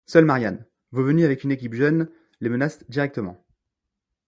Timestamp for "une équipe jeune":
1.43-2.09